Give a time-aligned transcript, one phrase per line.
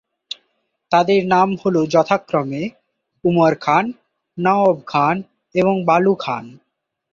[0.91, 2.61] তাদের নাম হল যথাক্রমে:
[3.23, 3.85] উমর খান,
[4.37, 5.15] নওয়াব খান
[5.55, 6.45] এবং বালু খান।